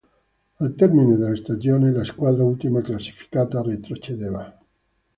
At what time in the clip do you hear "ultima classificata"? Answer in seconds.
2.43-3.61